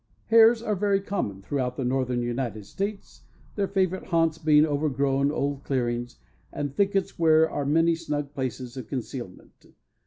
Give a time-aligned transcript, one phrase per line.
[0.29, 3.21] Hares are very common throughout the Northern United States,
[3.55, 6.17] their favorite haunts being overgrown old clearings,
[6.51, 9.67] and thickets where are many snug places of concealment.